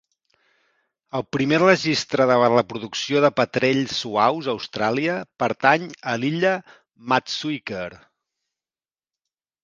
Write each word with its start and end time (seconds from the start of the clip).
El 1.17 1.23
primer 1.35 1.57
registre 1.63 2.25
de 2.29 2.37
la 2.43 2.47
reproducció 2.53 3.19
de 3.25 3.29
petrells 3.41 3.93
suaus 3.97 4.49
a 4.49 4.51
Austràlia 4.59 5.17
pertany 5.43 5.85
a 6.13 6.15
l'illa 6.23 6.55
Maatsuyker. 7.13 7.85